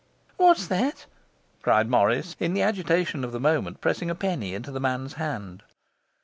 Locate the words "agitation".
2.63-3.23